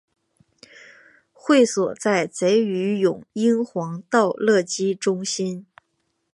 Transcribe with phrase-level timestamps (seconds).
[1.31, 5.67] 会所在鲗鱼涌英皇道乐基中心。